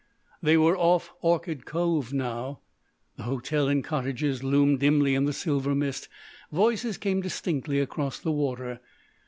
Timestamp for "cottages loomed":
3.83-4.79